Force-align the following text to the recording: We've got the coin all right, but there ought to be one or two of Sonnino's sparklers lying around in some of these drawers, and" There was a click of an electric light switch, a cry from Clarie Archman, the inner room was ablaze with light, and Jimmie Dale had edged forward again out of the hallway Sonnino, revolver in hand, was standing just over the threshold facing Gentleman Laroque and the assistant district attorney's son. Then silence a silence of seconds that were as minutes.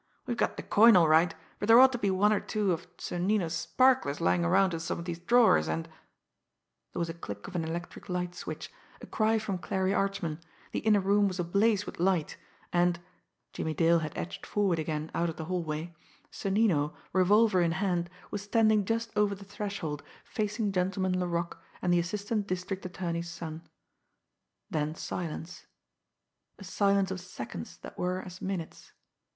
We've 0.25 0.35
got 0.35 0.57
the 0.57 0.63
coin 0.63 0.95
all 0.97 1.07
right, 1.07 1.35
but 1.59 1.67
there 1.67 1.79
ought 1.79 1.91
to 1.91 1.99
be 1.99 2.09
one 2.09 2.33
or 2.33 2.39
two 2.39 2.71
of 2.71 2.87
Sonnino's 2.97 3.53
sparklers 3.55 4.19
lying 4.19 4.43
around 4.43 4.73
in 4.73 4.79
some 4.79 4.97
of 4.97 5.05
these 5.05 5.19
drawers, 5.19 5.67
and" 5.67 5.85
There 6.91 6.99
was 6.99 7.09
a 7.09 7.13
click 7.13 7.47
of 7.47 7.55
an 7.55 7.63
electric 7.63 8.09
light 8.09 8.33
switch, 8.33 8.71
a 8.99 9.05
cry 9.05 9.37
from 9.37 9.59
Clarie 9.59 9.93
Archman, 9.93 10.39
the 10.71 10.79
inner 10.79 10.99
room 10.99 11.27
was 11.27 11.39
ablaze 11.39 11.85
with 11.85 11.99
light, 11.99 12.35
and 12.73 12.99
Jimmie 13.53 13.75
Dale 13.75 13.99
had 13.99 14.17
edged 14.17 14.43
forward 14.43 14.79
again 14.79 15.11
out 15.13 15.29
of 15.29 15.35
the 15.35 15.45
hallway 15.45 15.93
Sonnino, 16.31 16.95
revolver 17.13 17.61
in 17.61 17.73
hand, 17.73 18.09
was 18.31 18.41
standing 18.41 18.85
just 18.85 19.11
over 19.15 19.35
the 19.35 19.45
threshold 19.45 20.01
facing 20.25 20.71
Gentleman 20.71 21.19
Laroque 21.19 21.61
and 21.79 21.93
the 21.93 21.99
assistant 21.99 22.47
district 22.47 22.83
attorney's 22.87 23.29
son. 23.29 23.69
Then 24.67 24.95
silence 24.95 25.67
a 26.57 26.63
silence 26.63 27.11
of 27.11 27.21
seconds 27.21 27.77
that 27.83 27.99
were 27.99 28.23
as 28.23 28.41
minutes. 28.41 28.93